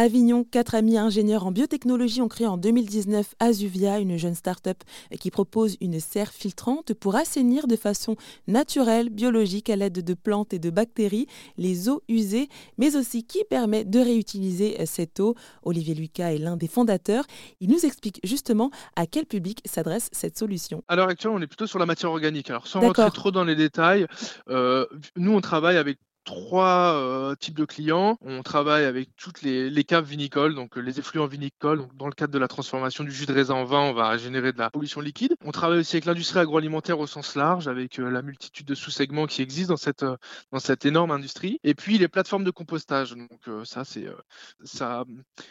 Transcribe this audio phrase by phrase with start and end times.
[0.00, 4.78] Avignon, quatre amis ingénieurs en biotechnologie ont créé en 2019 Azuvia, une jeune start-up
[5.20, 8.16] qui propose une serre filtrante pour assainir de façon
[8.48, 11.26] naturelle, biologique, à l'aide de plantes et de bactéries,
[11.58, 15.34] les eaux usées, mais aussi qui permet de réutiliser cette eau.
[15.64, 17.26] Olivier Lucas est l'un des fondateurs.
[17.60, 20.82] Il nous explique justement à quel public s'adresse cette solution.
[20.88, 22.48] À l'heure actuelle, on est plutôt sur la matière organique.
[22.48, 24.06] Alors, sans rentrer trop dans les détails,
[24.48, 24.86] euh,
[25.16, 28.18] nous, on travaille avec trois euh, types de clients.
[28.20, 31.84] On travaille avec toutes les, caves vinicoles, donc euh, les effluents vinicoles.
[31.94, 34.52] Dans le cadre de la transformation du jus de raisin en vin, on va générer
[34.52, 35.34] de la pollution liquide.
[35.44, 39.26] On travaille aussi avec l'industrie agroalimentaire au sens large, avec euh, la multitude de sous-segments
[39.26, 40.04] qui existent dans cette,
[40.52, 41.58] dans cette énorme industrie.
[41.64, 43.14] Et puis les plateformes de compostage.
[43.14, 44.06] Donc ça, c'est
[44.64, 45.04] ça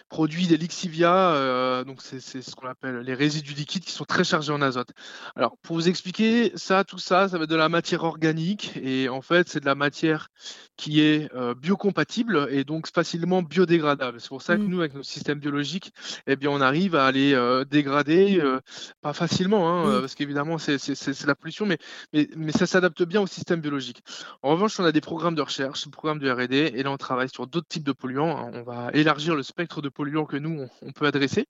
[0.09, 4.51] produit des lixivia, donc c'est ce qu'on appelle les résidus liquides qui sont très chargés
[4.51, 4.91] en azote.
[5.35, 9.09] Alors pour vous expliquer ça, tout ça, ça va être de la matière organique et
[9.09, 10.29] en fait c'est de la matière
[10.77, 14.21] qui est euh, biocompatible et donc facilement biodégradable.
[14.21, 14.67] C'est pour ça que mmh.
[14.67, 15.93] nous, avec nos systèmes biologiques,
[16.27, 18.59] eh bien, on arrive à les euh, dégrader, euh,
[19.01, 21.77] pas facilement, hein, parce qu'évidemment, c'est la pollution, mais,
[22.13, 24.03] mais, mais ça s'adapte bien au système biologique.
[24.41, 26.97] En revanche, on a des programmes de recherche, des programmes de R&D, et là, on
[26.97, 28.38] travaille sur d'autres types de polluants.
[28.38, 28.51] Hein.
[28.53, 31.47] On va élargir le spectre de polluants que nous, on, peut adresser.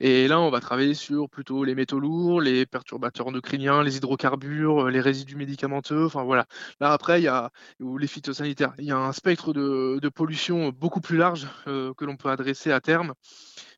[0.00, 4.90] Et là, on va travailler sur plutôt les métaux lourds, les perturbateurs endocriniens, les hydrocarbures,
[4.90, 6.04] les résidus médicamenteux.
[6.04, 6.46] Enfin, voilà.
[6.80, 11.00] Là, après, il y a les phytosanitaires il y a un spectre de, pollution beaucoup
[11.00, 13.12] plus large euh, que l'on peut adresser à terme,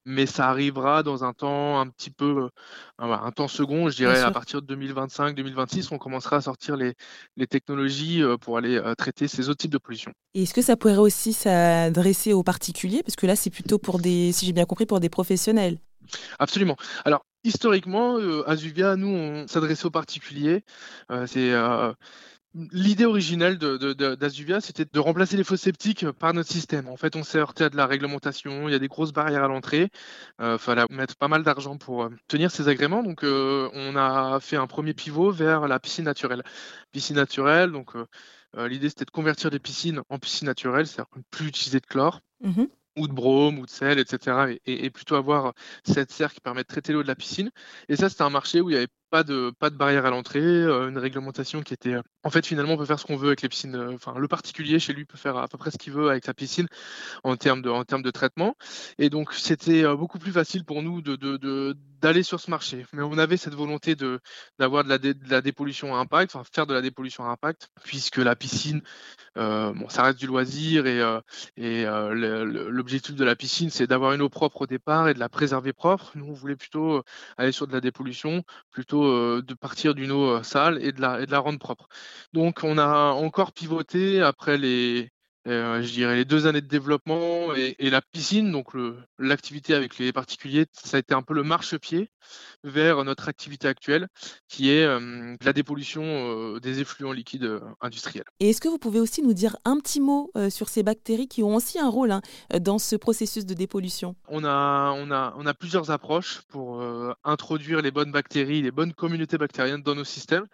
[0.05, 2.49] mais ça arrivera dans un temps un petit peu, euh,
[2.99, 6.95] un temps second, je dirais à partir de 2025-2026, on commencera à sortir les,
[7.47, 10.13] technologies euh, pour aller traiter ces autres types de pollution.
[10.35, 13.03] Est-ce que ça pourrait aussi s'adresser aux particuliers?
[13.03, 15.79] Parce que là, c'est plutôt pour des, si j'ai bien compris, pour des professionnels.
[16.39, 16.77] Absolument.
[17.05, 18.17] Alors, historiquement,
[18.47, 20.63] Azuvia, nous, on s'adressait aux particuliers.
[21.27, 21.53] c'est
[22.55, 26.89] L'idée originelle d'Azuvia, de, c'était de remplacer les faux sceptiques par notre système.
[26.89, 29.45] En fait, on s'est heurté à de la réglementation, il y a des grosses barrières
[29.45, 29.91] à l'entrée.
[30.39, 33.03] Il euh, fallait mettre pas mal d'argent pour euh, tenir ces agréments.
[33.03, 36.43] Donc, euh, on a fait un premier pivot vers la piscine naturelle.
[36.91, 37.93] Piscine naturelle, donc
[38.57, 42.23] l'idée c'était de convertir des piscines en piscines naturelles, c'est-à-dire ne plus utiliser de chlore.
[42.41, 42.65] Mmh
[42.99, 44.59] ou de brome ou de sel, etc.
[44.67, 45.55] Et, plutôt avoir
[45.85, 47.51] cette serre qui permet de traiter l'eau de la piscine.
[47.89, 50.11] Et ça, c'était un marché où il y avait pas de, pas de barrière à
[50.11, 51.95] l'entrée, euh, une réglementation qui était.
[51.95, 53.75] Euh, en fait, finalement, on peut faire ce qu'on veut avec les piscines.
[53.75, 56.25] Euh, enfin, le particulier chez lui peut faire à peu près ce qu'il veut avec
[56.25, 56.67] sa piscine
[57.25, 58.57] en termes de, en termes de traitement.
[58.99, 62.87] Et donc, c'était beaucoup plus facile pour nous de, d'aller sur ce marché.
[62.93, 64.21] Mais on avait cette volonté de,
[64.59, 67.69] d'avoir de la, de la dépollution à impact, enfin, faire de la dépollution à impact,
[67.85, 68.83] puisque la piscine,
[69.37, 71.01] bon, ça reste du loisir et,
[71.57, 75.29] et l'objectif de la piscine, c'est d'avoir une eau propre au départ et de la
[75.29, 76.13] préserver propre.
[76.15, 77.03] Nous, on voulait plutôt
[77.37, 81.01] aller sur de la dépollution, plutôt euh, de partir d'une eau euh, sale et de,
[81.01, 81.89] la, et de la rendre propre.
[82.33, 85.11] Donc on a encore pivoté après les,
[85.49, 88.69] euh, je dirais les deux années de développement et, la piscine, donc
[89.19, 92.11] l'activité avec les particuliers, ça a été un peu le marchepied
[92.65, 94.09] vers notre activité actuelle,
[94.49, 97.49] qui est euh, la dépollution euh, des effluents liquides
[97.81, 98.25] industriels.
[98.41, 101.43] Et est-ce que vous pouvez aussi nous dire un petit mot sur ces bactéries qui
[101.43, 102.21] ont aussi un rôle hein,
[102.61, 104.15] dans ce processus de dépollution?
[104.29, 106.83] On a, on, a, on a plusieurs approches pour
[107.25, 110.47] introduire les bonnes bactéries, les bonnes communautés bactériennes dans nos systèmes,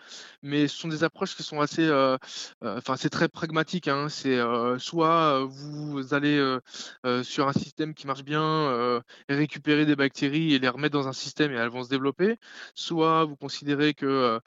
[0.42, 1.90] mais ce sont des approches qui sont assez,
[2.62, 4.38] enfin c'est très pragmatique, hein, c'est
[4.84, 6.58] soit vous allez
[7.22, 11.12] sur un système qui marche bien et récupérer des bactéries et les remettre dans un
[11.12, 12.36] système et elles vont se développer,
[12.74, 14.40] soit vous considérez que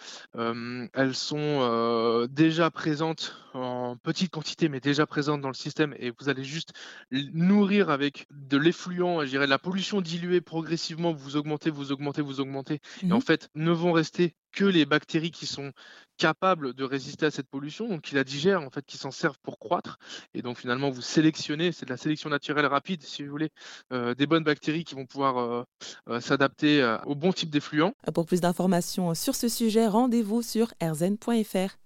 [0.93, 6.29] elles sont déjà présentes en petite quantité mais déjà présentes dans le système et vous
[6.29, 6.73] allez juste
[7.11, 12.21] nourrir avec de l'effluent, je dirais de la pollution diluée progressivement, vous augmentez, vous augmentez,
[12.21, 15.71] vous augmentez, et en mmh fait ne vont rester que les bactéries qui sont
[16.17, 19.39] capables de résister à cette pollution, donc qui la digèrent, en fait, qui s'en servent
[19.43, 19.97] pour croître.
[20.33, 23.49] Et donc finalement, vous sélectionnez, c'est de la sélection naturelle rapide, si vous voulez,
[23.93, 25.63] euh, des bonnes bactéries qui vont pouvoir euh,
[26.09, 27.93] euh, s'adapter au bon type d'effluent.
[28.13, 31.77] Pour plus d'informations sur ce sujet, rendez-vous sur erzen.fr.